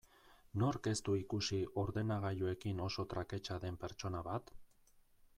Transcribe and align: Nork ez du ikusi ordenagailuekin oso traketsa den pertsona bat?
Nork 0.61 0.87
ez 0.91 0.99
du 1.09 1.17
ikusi 1.17 1.59
ordenagailuekin 1.81 2.81
oso 2.85 3.05
traketsa 3.11 3.57
den 3.67 3.77
pertsona 3.85 4.23
bat? 4.29 4.51